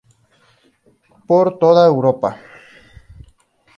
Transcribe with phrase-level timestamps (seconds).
[1.27, 2.29] Por toda Europa.